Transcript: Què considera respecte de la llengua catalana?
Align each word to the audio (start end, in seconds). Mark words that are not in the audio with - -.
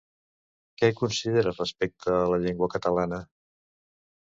Què 0.79 0.89
considera 1.01 1.55
respecte 1.59 2.19
de 2.19 2.25
la 2.35 2.43
llengua 2.49 2.75
catalana? 2.77 3.25